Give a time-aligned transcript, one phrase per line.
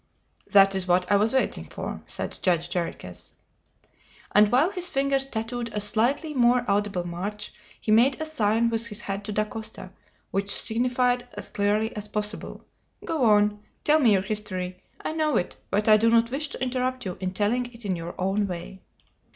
[0.47, 3.29] "That is what I was waiting for," said Judge Jarriquez.
[4.33, 8.87] And while his fingers tattooed a slightly more audible march, he made a sign with
[8.87, 9.91] his head to Dacosta,
[10.31, 12.65] which signified as clearly as possible,
[13.05, 13.59] "Go on!
[13.83, 14.81] Tell me your history.
[14.99, 17.95] I know it, but I do not wish to interrupt you in telling it in
[17.95, 18.81] your own way."